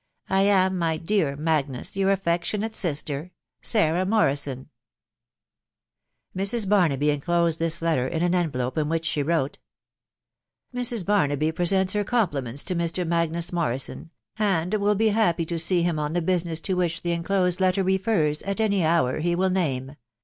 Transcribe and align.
"I 0.31 0.41
am, 0.41 0.79
my 0.79 0.97
dear 0.97 1.35
Magnus, 1.35 1.95
Your 1.95 2.09
affectionate 2.11 2.75
sister," 2.75 3.29
Sarah 3.71 4.03
Morrison" 4.03 4.69
Mrs. 6.35 6.67
Barnaby 6.67 7.11
enclosed 7.11 7.59
this 7.59 7.83
letter 7.83 8.07
in 8.07 8.23
an 8.23 8.33
envelope, 8.33 8.79
in 8.79 8.89
which 8.89 9.05
she 9.05 9.21
wrote, 9.21 9.59
—"Mrs. 10.75 11.05
Barnaby 11.05 11.51
presents 11.51 11.93
her 11.93 12.03
compliments 12.03 12.63
to 12.63 12.75
Mr. 12.75 13.05
Magnus 13.05 13.53
Morrison, 13.53 14.09
and 14.39 14.73
will 14.73 14.95
be 14.95 15.09
happy 15.09 15.45
to 15.45 15.59
see 15.59 15.83
him 15.83 15.99
on 15.99 16.13
the 16.13 16.21
business 16.23 16.59
to 16.61 16.73
which 16.73 17.03
the 17.03 17.11
enclosed 17.11 17.59
letter 17.59 17.83
refers, 17.83 18.41
at 18.41 18.59
any 18.59 18.83
hour 18.83 19.19
he 19.19 19.35
will 19.35 19.51
name. 19.51 19.97